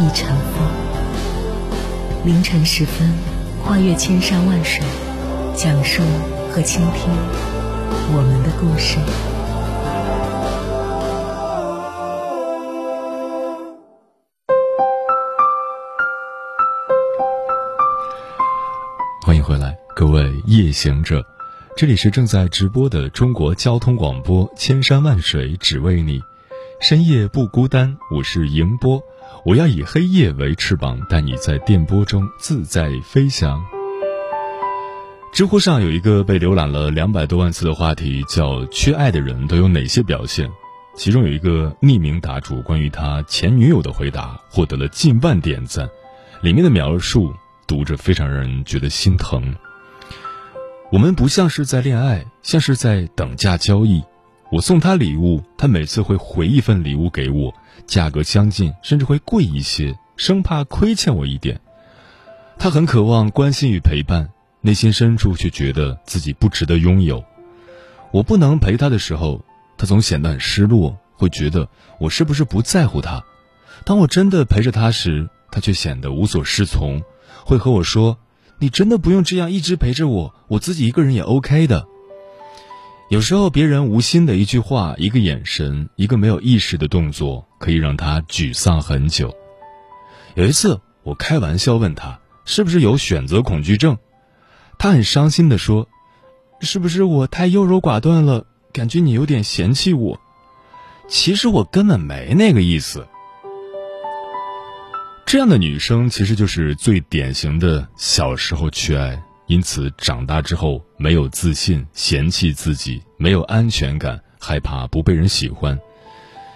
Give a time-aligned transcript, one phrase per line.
[0.00, 0.66] 已成风。
[2.24, 3.12] 凌晨时分，
[3.62, 4.82] 跨越千山万水，
[5.54, 6.02] 讲述
[6.50, 7.12] 和倾听
[8.12, 8.96] 我们的故事。
[19.26, 21.22] 欢迎回来，各位夜行者。
[21.76, 26.22] 这里是正在直播的中国交通广播，千山万水只为你，
[26.80, 27.98] 深夜不孤单。
[28.10, 29.02] 我是迎波，
[29.44, 33.62] 我要以黑夜为翅膀，带你在电波中自在飞翔。
[35.32, 40.50] 知乎上有一个被浏览了两百多万次的话题，叫“缺爱的人都有哪些表现”。
[40.96, 45.88] 其中有一个匿名答主关于他前女友的回答，获得了近万点赞。
[46.42, 47.32] 里面的描述
[47.66, 49.54] 读着非常让人觉得心疼。
[50.90, 54.02] 我们不像是在恋爱，像是在等价交易。
[54.50, 57.54] 我送他礼物，他每次会回一份礼物给我，
[57.86, 61.60] 价格相近，甚至会贵一些，生怕亏欠我一点。
[62.58, 67.24] 他很渴望关心与陪伴，内心深处却觉得自己不值得拥有。
[68.12, 69.44] 我不能陪他的时候，
[69.78, 73.22] 他总显得很失落，会觉得我是不是不在乎他。
[73.84, 77.02] 当我真的陪着他时，他却显得无所适从，
[77.44, 78.18] 会和我说。
[78.62, 81.86] 你真的不用这样一直陪着我，我自己一个人也 OK 的。
[83.08, 89.32] 有时候别人无心的一句话、一个眼神、一个没有意识的动作，可以让他沮丧很久。
[90.34, 93.96] 有一次，我开玩笑问他是不是有选择恐惧症，
[94.78, 95.86] 他很伤心的说
[96.60, 100.18] ：“是不是我太优柔寡断了，感觉你有点嫌弃我？”
[101.06, 103.06] 其实我根本没那个意思。
[105.26, 115.78] 这样的女生其实就是最典型的小时候缺爱，因此长大之后没有自信，嫌弃自己，没有安全感，害怕不被人喜欢。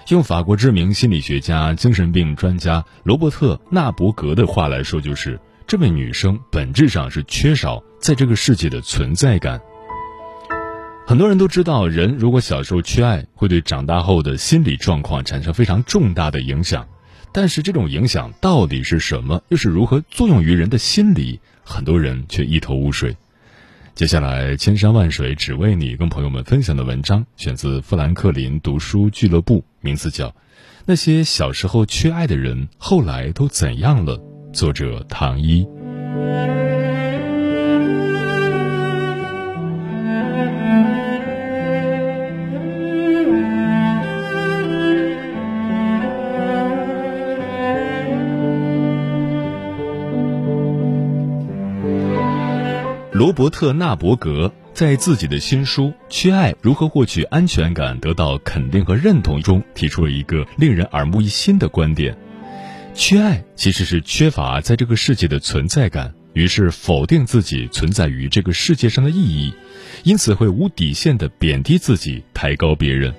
[0.08, 9.58] 用法国知名心理学家、精神病专家罗伯特·纳伯格的话来说，就是这位女生本质上是缺少在这个世界的存在感。
[11.06, 16.86] 很多人都知道，人如果小时候缺爱，会对长大后的心理状况产生非常重大的影响。
[17.32, 19.42] 但是这种影响到底是什么？
[19.48, 21.40] 又是如何作用于人的心理？
[21.64, 23.16] 很多人却一头雾水。
[23.94, 30.28] 接下来，千山万水只为你，跟朋友们分享的文章选自富兰克林读书俱乐部，名字叫
[30.86, 34.16] 《那些小时候缺爱的人后来都怎样了》，
[34.52, 35.66] 作者唐一。
[53.12, 62.18] 罗伯特·纳伯格在自己的新书《缺爱：如何获取安全感、得到肯定和认同》中提出了一个令人耳目一新的观点：
[62.92, 69.54] 缺爱其实是缺乏在这个世界的存在感，于是否定自己存在于这个世界上的意义，
[70.02, 73.14] 因此会无底线的贬低自己，抬高别人。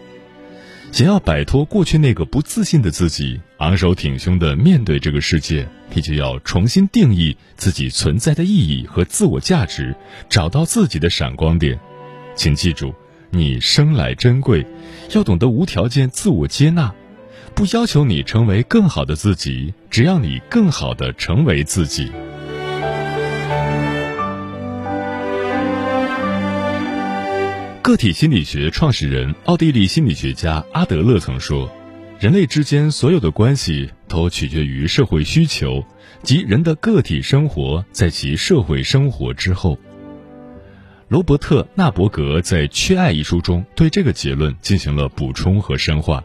[0.92, 9.94] 想要摆脱过去那个不自信的自己，昂首挺胸的面对这个世界，你就要重新定义自己存在的意义和自我价值，
[10.30, 11.78] 找到自己的闪光点。
[12.34, 12.94] 请记住，
[13.30, 14.66] 你生来珍贵，
[15.14, 16.94] 要懂得无条件自我接纳，
[17.54, 22.10] 不要求你成为更好的自己，只要你更好的成为自己。
[27.86, 31.72] 个体心理学创始人、奥地利心理学家阿德勒曾说
[32.20, 35.86] ：“人类之间所有的关系都取决于社会需求，
[36.24, 39.78] 即人的个体生活在其社会生活之后。”
[41.10, 46.24] 罗伯特·纳伯格在《缺爱》一书中对这个结论进行了补充和深化。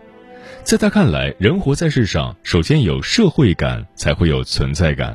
[0.64, 5.14] 在他看来，人活在世上，首先有社会感，才会有存在感。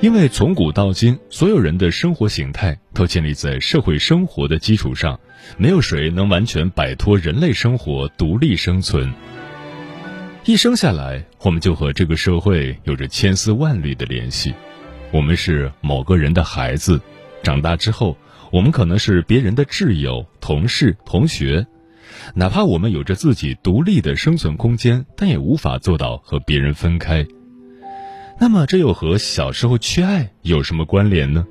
[0.00, 5.18] 因为从古到今，所有人的生活形态都建立在社会生活的基础上，
[5.56, 9.12] 没有谁能完全摆脱人类生活独立生存。
[10.44, 14.54] 一生下来，我们就和这个社会有着千丝万缕的联系。
[15.10, 17.00] 我们是某个人的孩子，
[17.42, 18.16] 长大之后，
[18.52, 21.66] 我们可能是别人的挚友、同事、同学。
[22.34, 27.26] 哪怕我们有着自己独立的生存空间，但也无法做到和别人分开。
[28.38, 31.46] 那么这又和小时候缺爱有什么关联呢？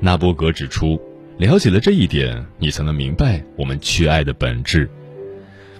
[0.00, 1.00] 纳伯格指出，
[1.40, 4.90] 了解了这一点，你才能明白我们缺爱的本质。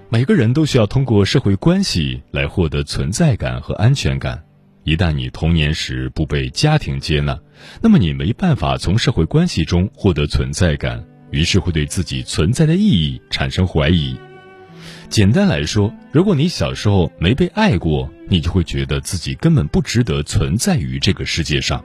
[0.09, 4.43] 每个人都需要通过社会关系来获得存在感和安全感。
[4.85, 7.39] 一旦你童年时不被家庭接纳，
[7.83, 14.17] 那么你没办法从社会关系中获得存在感，于是会对自己存在的意义产生怀疑。
[15.11, 21.85] 简单来说，如果你小时候没被爱过，你就会觉得自己根本不值得存在于这个世界上。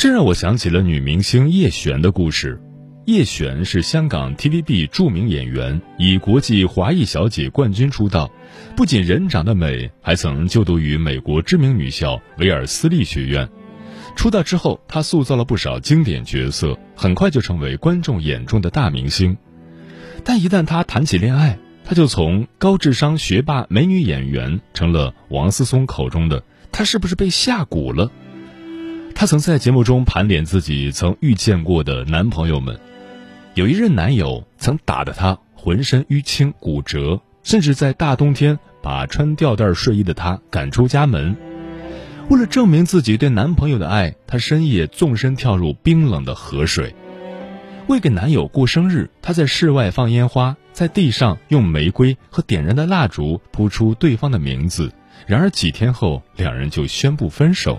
[0.00, 2.58] 这让我想起了女明星叶璇的故事。
[3.04, 8.32] 叶璇是香港 TVB 著名演员，以国际华裔小姐冠军出道。
[8.74, 13.46] 不仅人长得美，还曾就读于美国知名女校维尔斯利学院。
[14.16, 19.36] 出道之后，她塑造了不少经典角色，很快就成为观众眼中的大明星。
[20.24, 26.42] 但一旦她谈起恋爱，她就从高智商学霸美女演员成了王思聪口中的
[26.72, 28.10] “她是不是被下蛊了”。
[29.20, 32.80] 她曾在节目中盘点自己曾遇见过的男朋友们。
[33.52, 41.36] 有一任男友曾打得她浑身淤青、骨折，甚至在大冬天把穿吊带睡衣的她赶出家门。
[42.30, 46.94] 为了证明自己对男朋友的爱，她深夜纵身跳入冰冷的河水。
[47.88, 54.90] 为给男友过生日，她在室外放烟花，在地上用玫瑰和点燃的蜡烛铺出对方的名字。
[55.26, 57.78] 然而几天后，两人就宣布分手。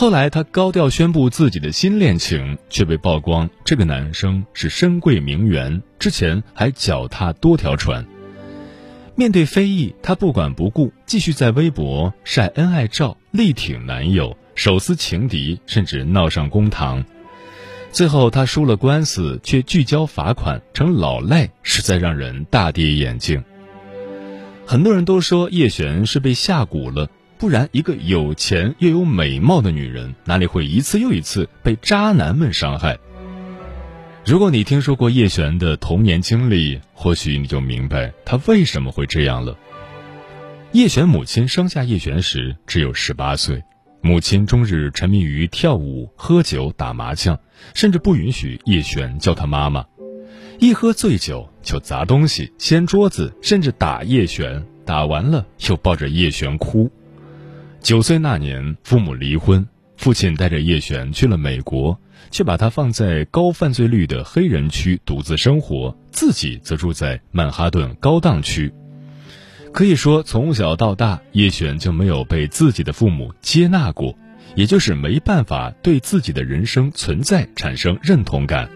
[0.00, 8.06] 后来，她高调宣布自己的新恋情，却被曝光这个男生是深贵名媛，之前还脚踏多条船。
[9.14, 17.04] 面对非议，她不管不顾，继续在微博晒恩爱照，力挺男友，手撕情敌，甚至闹上公堂。
[17.92, 23.44] 最后，她输了官司，却拒交罚款，成老赖，实在让人大跌眼镜。
[24.64, 27.10] 很多人都说叶璇是被下蛊了。
[27.40, 32.98] 不然，一个有钱又有美貌的女人，哪里会一次又一次被渣男们伤害？
[34.26, 39.56] 如果你听说过叶璇的童年经历，或许你就明白她为什么会这样了。
[40.72, 43.64] 叶璇母亲生下叶璇时只有十八岁，
[44.02, 47.38] 母亲终日沉迷于跳舞、喝酒、打麻将，
[47.72, 49.86] 甚至不允许叶璇叫她妈妈。
[50.58, 56.92] 一喝醉酒就砸东西、掀桌子，甚至打叶璇，打完了又抱着叶璇哭。
[57.82, 59.66] 九岁那年，父母离婚，
[59.96, 61.98] 父亲带着叶璇去了美国，
[62.30, 68.72] 却把她放在高犯罪率的黑人区独自生活，自己则住在曼哈顿高档区。
[69.72, 74.14] 可以说，从小到大，叶璇就没有被自己的父母接纳过，
[74.54, 78.68] 也就是没办法对自己的人生存在产生认同感。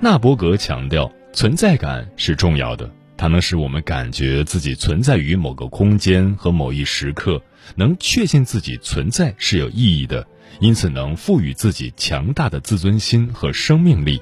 [0.00, 7.40] 纳伯格强调，存在感是重要的，它能使我们感觉自己存在于某个空间和某一时刻。
[7.76, 10.26] 能确信自己存在是有意义的，
[10.60, 14.20] 因此能赋予自己强大的自尊心和生命力。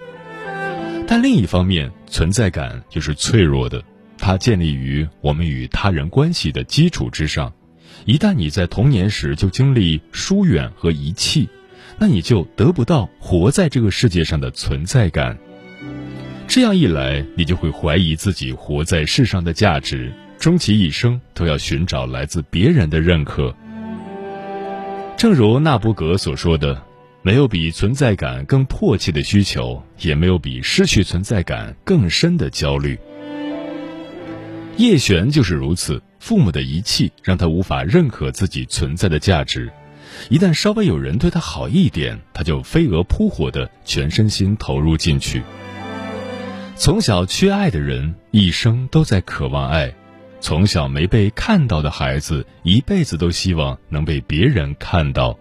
[1.06, 3.82] 但另一方面，存在感又是脆弱的，
[4.18, 7.52] 它建立于我们与他人关系的基础之上。
[8.04, 11.48] 一旦你在童年时就经历疏远和遗弃，
[11.98, 15.38] 那你就得不到活在这个世界上的存在感。
[16.48, 20.12] 这样一来，你就会怀疑自己活在世上的价值。
[20.38, 23.54] 终其一生都要寻找来自别人的认可。
[25.16, 26.80] 正如纳伯格所说的
[27.22, 32.98] ：“没有比存在感更迫切的需求，也没有比失去存在感更深的焦虑。”
[34.76, 39.72] 叶璇就是如此，父母的遗弃让他无法认可自己存在的价值。
[40.28, 45.42] 一旦稍微有人对他好一点，他就飞蛾扑火的全身心投入进去。
[46.76, 49.92] 从小缺爱的人，一生都在渴望爱。
[50.46, 55.36] 从小没被看到的孩子，一辈子都希望能被别人看到。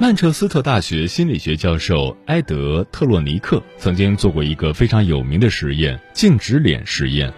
[0.00, 7.30] 曼彻斯特大学心理学教授埃德·特洛尼克曾经做过一个非常有名的实验——静止脸实验。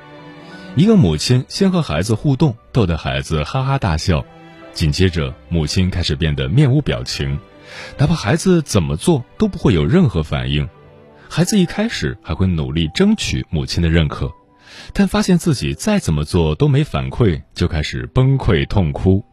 [0.77, 4.23] 一个母亲先和孩子互动，逗得孩子哈哈大笑，
[4.75, 7.39] 紧接着母亲开始变得面无表情，
[7.97, 10.69] 哪怕孩子怎么做都不会有任何反应。
[11.31, 14.31] 孩子一开始还会努力争取母亲的认可，
[14.93, 19.25] 但发现自己再怎么做都没反馈，就开始崩溃痛哭。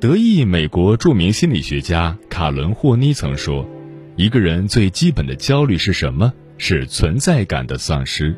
[0.00, 3.64] 德意美国著名心理学家卡伦霍妮曾说
[4.16, 6.32] ：“一个人最基本的焦虑是什么？
[6.58, 8.36] 是存在感的丧失。”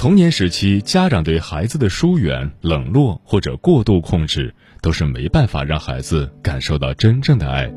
[0.00, 7.70] 童年时期，家长对孩子的疏远、冷落或者过度控制，都是没办法让孩子感受到真正的爱，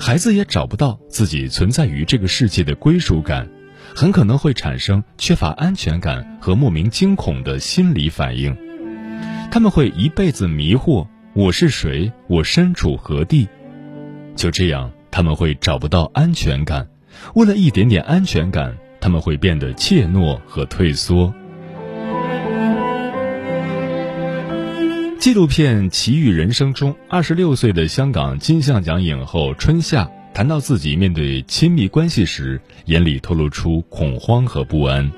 [0.00, 3.48] 孩子也找不到自己存在于这个世界的归属感，
[3.94, 8.56] 很可能会产生缺乏安全感和莫名惊恐的心理反应。
[9.52, 12.10] 他们会一辈子迷惑：我是谁？
[12.26, 13.48] 我身处何地？
[14.34, 16.88] 就这样，他们会找不到安全感。
[17.36, 21.32] 为了一点点安全感，他们会变得怯懦和退缩。
[25.22, 35.12] 纪录片《奇遇人生》中，二十六岁的香港金像奖影后春夏谈到自己面对亲密关系时，眼里透露出恐慌和不安。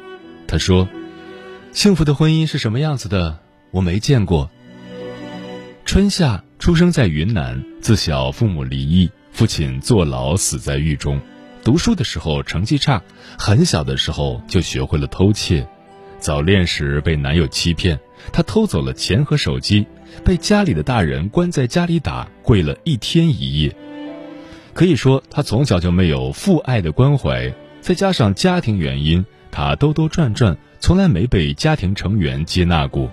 [0.47, 0.87] 她说
[1.73, 3.41] ：“幸福的婚姻是什么样子的？
[3.71, 4.51] 我没见过。”
[5.87, 11.19] 春夏出生在云南，自小父母离异，父亲坐牢死在狱中。
[11.63, 13.03] 读书的时候成绩差，
[13.39, 15.67] 很小的时候就学会了偷窃。
[16.19, 17.99] 早恋时被男友欺骗，
[18.33, 19.87] 他偷走了钱和手机。
[20.25, 23.75] 被家里的大人关在家里打，跪了一天一夜。
[24.73, 33.11] 可以说，他从小就没有父爱的关怀，再加上家庭原因，他兜兜转转，从来没被家庭成员接纳过。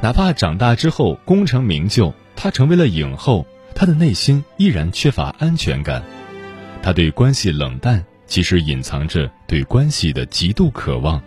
[0.00, 6.02] 哪怕长大之后功成名就，他成为了影后，他的内心依然缺乏安全感。
[6.82, 11.22] 他对关系冷淡，其实隐藏着对关系的极度渴望。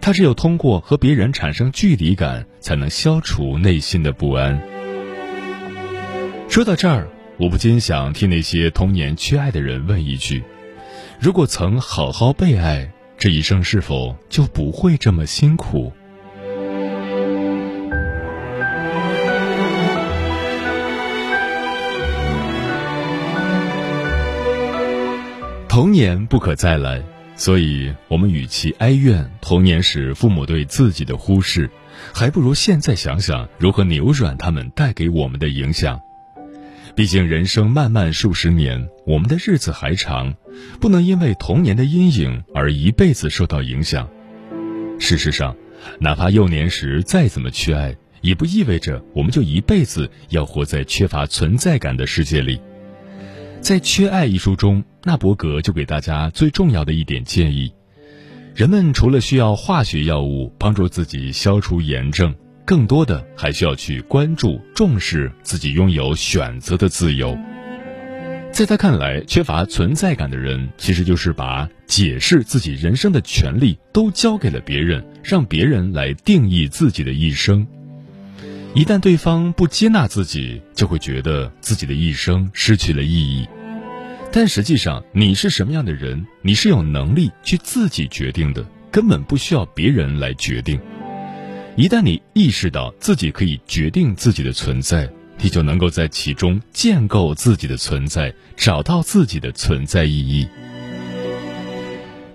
[0.00, 4.60] 他只有通过和别人产生距离感，才能消除内心的不安。
[6.48, 7.08] 说到这儿，
[7.38, 10.42] 我不禁想替那些童年缺爱的人问一句：
[11.18, 15.92] 如果曾好好被爱，这一生是否就不会这么辛苦？
[25.68, 27.02] 童年不可再来。
[27.44, 31.68] 所以，我们与其哀怨童年时父母对自己的忽视，
[32.14, 36.00] 还不如现在想想如何扭转他们带给我们的影响。
[36.94, 40.32] 毕竟，人生漫漫数十年，我们的日子还长，
[40.80, 44.08] 不能因为童年的阴影而一辈子受到影响。
[45.00, 45.56] 事实上，
[45.98, 52.60] 哪怕幼年时再怎么缺爱，也不意味着我们就一辈子要活在缺乏存在感的世界里。
[53.62, 57.72] 在《缺爱》一书中，纳伯格就给大家最重要的一点建议：
[58.56, 62.34] 人们除了需要化学药物帮助自己消除炎症，
[62.66, 67.38] 更多的还需要去关注、重视自己拥有选择的自由。
[68.50, 77.64] 在他看来，缺乏存在感的人，其实就是把解释自己人生的权利都交给了别人，让别人来定义自己的一生。
[78.74, 83.46] 一旦对方不接纳自己，就会觉得自己的一生失去了意义。
[84.32, 90.80] 但实际上，你是什么样的人，你是有能力去自己决定的，根本不需要别人来决定。
[91.76, 100.48] 一旦你意识到自己可以决定自己的存在，你就能够在其中建构自己的存在，找到自己的存在意义。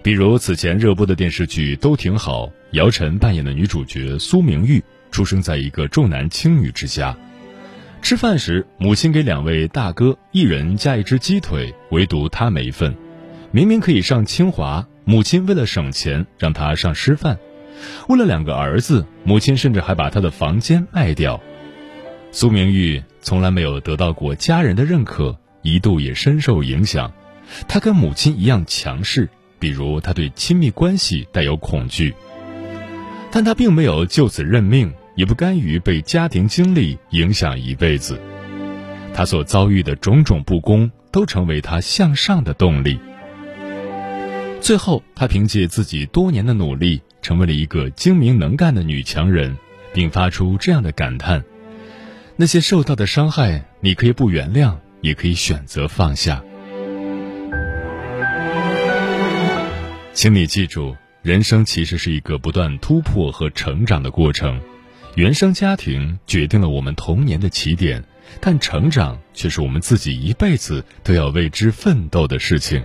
[0.04, 4.84] 比如此前热播的电视剧《都挺好》，姚晨扮演的女主角苏明玉。
[5.12, 7.16] 出生在一个重男轻女之家，
[8.02, 12.96] 吃饭时，母亲给两位大哥一人加一只鸡腿，唯独他没份。
[13.52, 17.38] 明明可以上清华，母亲为了省钱让他上师范。
[18.08, 21.42] 为了两个儿子，母亲甚至还把他的房间卖掉。
[22.32, 27.12] 苏明玉从来没有得到过家人的认可，一度也深受影响。
[27.68, 32.14] 他跟母亲一样强势，比如他对亲密关系带有恐惧。
[33.38, 38.20] 但他并没有就此认命，也不甘于被家庭经历影响一辈子。
[39.14, 42.98] 他所遭遇的种种不公，都成为他向上的动力。
[44.60, 49.56] 最后，他凭借自己多年的努力，成为了一个精明能干的女强人，
[49.94, 51.44] 并发出这样的感叹：
[52.38, 56.44] 那些受到的伤害，你可以不原谅，也可以选择放下。
[60.14, 60.96] 请你记住。
[61.28, 64.62] 人生其实是一个不断突破和成长的过程，
[65.16, 68.02] 原生家庭决定了我们童年的起点，
[68.40, 72.82] 但成长却是我们自己一辈子都要为之奋斗的事情。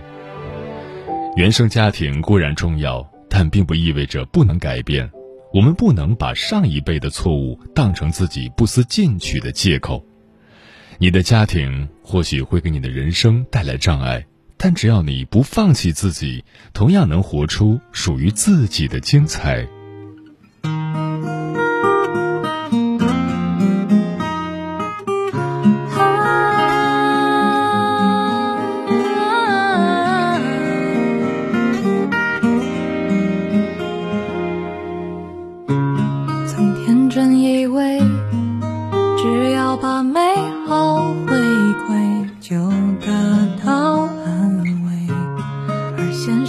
[1.37, 5.09] 原生家庭固然重要，但并不意味着不能改变。
[5.53, 10.05] 我们不能把上一辈的错误当成自己不思进取的借口。
[10.97, 14.25] 你的家庭或许会给你的人生带来障碍。
[14.65, 19.67] 但只要你不放弃自己，同样能活出属于自己的精彩。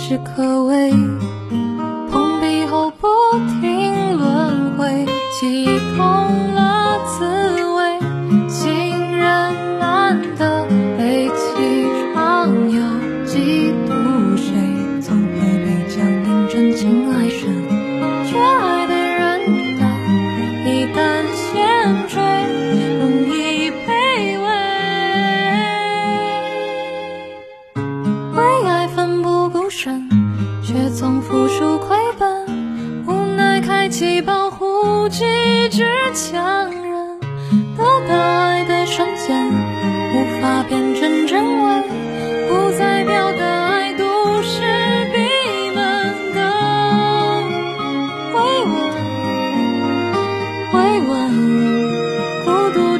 [0.06, 0.90] 是可畏，
[2.10, 3.08] 碰壁后不
[3.62, 5.06] 停轮回。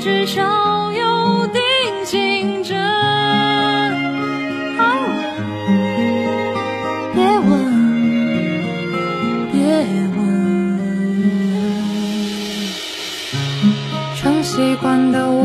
[0.05, 1.63] 至少有定
[2.05, 2.79] 情针。
[4.77, 5.17] 还问，
[7.15, 7.51] 别问，
[9.51, 9.59] 别
[10.15, 10.21] 问。
[14.15, 15.44] 成习惯的我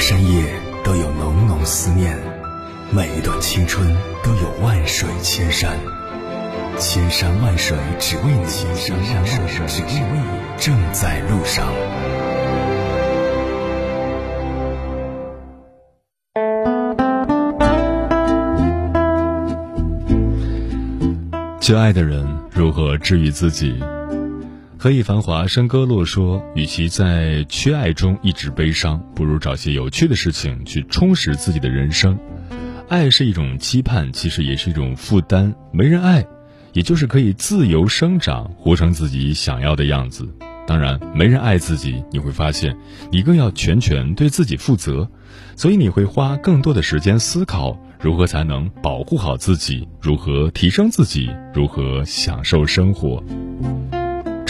[0.00, 0.46] 深夜
[0.82, 2.16] 都有浓浓思念，
[2.90, 3.86] 每一段青春
[4.24, 5.78] 都有万水千山，
[6.78, 10.22] 千山万水只为你，千山万水只为你，
[10.58, 11.66] 正在路上。
[21.60, 23.78] 最爱的人如何治愈自己？
[24.82, 32.18] 何以繁华笙歌落说，与其在缺爱中一直悲伤，不如找些有趣的事情去充实自己的人生。
[32.88, 35.54] 爱是一种期盼，其实也是一种负担。
[35.70, 36.26] 没人爱，
[36.72, 40.26] 也就是可以自由生长，活成自己想要的样子。
[40.66, 42.74] 当然，没人爱自己，你会发现
[43.12, 45.06] 你更要全权对自己负责，
[45.56, 53.22] 所以你会花更多的时间思考如何才能保护好自己，如何提升自己，如何享受生活。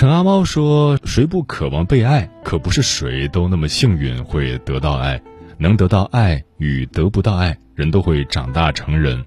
[0.00, 2.26] 陈阿猫说：“谁不渴望被爱？
[2.42, 5.20] 可不是谁都那么幸运会得到爱。
[5.58, 9.22] 能得到爱与得不到爱，人都会长大成人。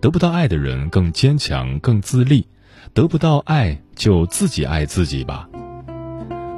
[0.00, 2.44] 得不到爱的人更坚强、更自立；
[2.92, 5.48] 得不到爱，就自己爱自己吧。”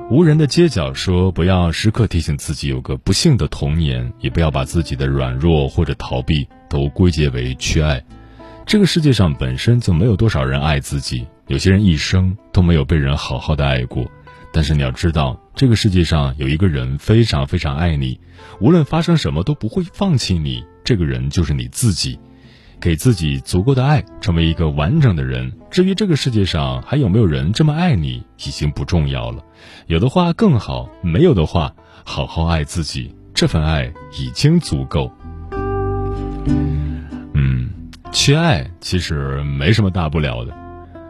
[0.08, 8.02] 无人的街角说：“不要时刻提醒自己有个不幸的童年，也不要把自己的软弱或者逃避都归结为缺爱。
[8.64, 14.04] 这个世界上本身就没有多少人爱自己。”有些人一生都没有被人好好的爱过，
[14.52, 18.20] 但是你要知道，这个世界上有一个人非常非常爱你，
[18.60, 20.62] 无论发生什么都不会放弃你。
[20.84, 22.18] 这个人就是你自己，
[22.78, 25.50] 给自己足够的爱，成为一个完整的人。
[25.70, 29.42] 至于这个世界上还有没有人这么爱你，已经不重要了。
[29.86, 35.10] 有的话更好，没有的话，好好爱自己，这份爱已经足够。
[37.32, 37.70] 嗯，
[38.12, 40.67] 缺爱其实没什么大不了的。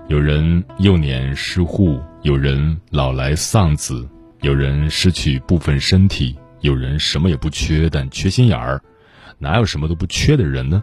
[0.08, 4.08] 有人幼年失户，有人老来丧子，
[4.40, 8.80] 有人失去部分身体，有人什么也不缺，但缺心眼儿。
[9.36, 10.82] 哪有什么都不缺的人呢？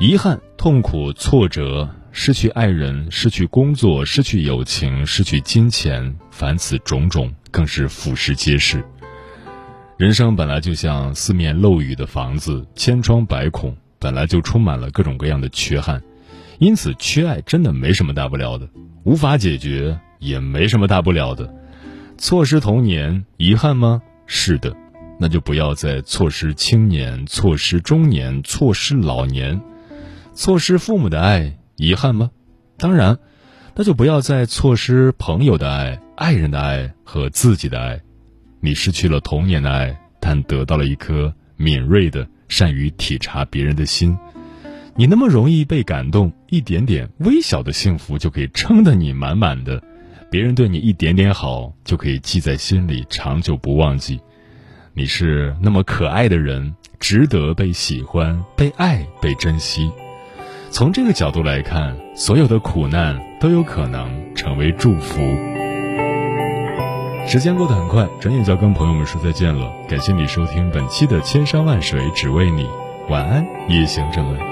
[0.00, 8.84] 遗憾、痛苦、挫折，失去爱人，失去工作，失去友情，失去金钱，凡此种种，更是俯拾皆是。
[9.96, 16.02] 人生本来就像四面漏雨的房子，千疮百孔，本来就充满了各种各样的缺憾，
[16.62, 18.68] 因此缺爱真的没什么大不了的，
[19.02, 21.52] 无法解决也没什么大不了的。
[22.18, 24.00] 错失童年，遗憾吗？
[24.26, 24.72] 是的，
[25.18, 29.60] 那就不要再错失青年，错失中年，错失老年。
[30.34, 32.30] 错失父母的爱，遗憾吗？
[32.78, 33.18] 当然，
[33.74, 38.00] 那就不要再错失朋友的爱、爱人的爱和自己的爱。
[38.60, 44.16] 你失去了童年的爱，但得到了一颗敏锐的、善于体察别人的心。
[44.94, 49.82] 你那么容易被感动，一点点微小的幸福就可以撑得你满满的。
[50.30, 54.20] 别人对你一点点好，就可以记在心里，长久不忘记。
[54.92, 59.90] 你是那么可爱的人，值得被喜欢、被爱、被珍惜。
[60.70, 65.20] 从这个角度来看，所有的苦难都有可能成为祝福。
[67.26, 69.72] 时间过得很快，转眼就要跟朋友们说再见了。
[69.88, 72.64] 感谢你收听本期的《千山万水只为你》，
[73.08, 74.51] 晚安，夜行者们。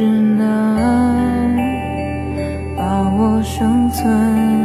[0.00, 1.54] 只能
[2.74, 4.59] 把握生存。